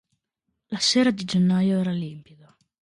La 0.69 0.79
sera 0.79 1.11
di 1.11 1.23
gennaio 1.25 1.79
era 1.79 1.91
limpida. 1.91 2.51